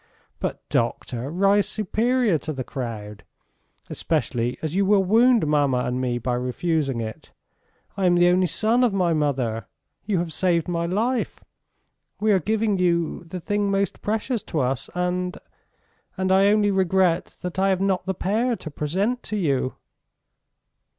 [0.39, 3.23] But, doctor, rise superior to the crowd,
[3.87, 7.31] especially as you will wound mamma and me by refusing it.
[7.95, 9.67] I am the only son of my mother,
[10.03, 11.43] you have saved my life....
[12.19, 15.37] We are giving you the thing most precious to us and...
[16.17, 19.75] and I only regret that I have not the pair to present to you.